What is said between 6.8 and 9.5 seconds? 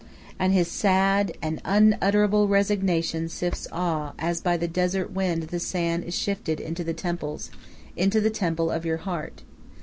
the temples, into the temple of your heart.